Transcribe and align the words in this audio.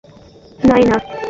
কি 0.59 0.65
হয়, 0.65 0.83
নায়না? 0.83 0.97